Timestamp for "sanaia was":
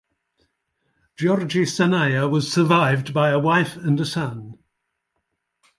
1.63-2.51